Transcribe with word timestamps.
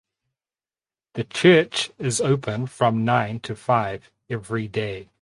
The 1.13 1.25
church 1.25 1.91
is 1.99 2.19
open 2.21 2.65
from 2.65 3.05
nine 3.05 3.39
to 3.41 3.55
five 3.55 4.09
every 4.31 4.67
day. 4.67 5.09